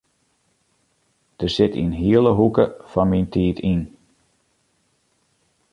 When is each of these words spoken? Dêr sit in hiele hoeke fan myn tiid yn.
Dêr 1.37 1.51
sit 1.55 1.73
in 1.83 1.91
hiele 2.01 2.31
hoeke 2.39 2.65
fan 2.91 3.09
myn 3.09 3.27
tiid 3.33 3.57
yn. 3.71 3.81